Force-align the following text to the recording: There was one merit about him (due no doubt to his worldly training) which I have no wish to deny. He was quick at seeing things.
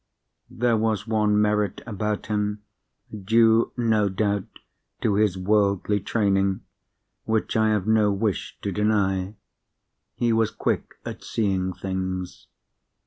There 0.49 0.77
was 0.77 1.05
one 1.05 1.39
merit 1.39 1.81
about 1.85 2.25
him 2.25 2.63
(due 3.15 3.71
no 3.77 4.09
doubt 4.09 4.47
to 5.01 5.13
his 5.13 5.37
worldly 5.37 5.99
training) 5.99 6.61
which 7.25 7.55
I 7.55 7.69
have 7.69 7.85
no 7.85 8.11
wish 8.11 8.57
to 8.63 8.71
deny. 8.71 9.35
He 10.15 10.33
was 10.33 10.49
quick 10.49 10.95
at 11.05 11.23
seeing 11.23 11.71
things. 11.73 12.47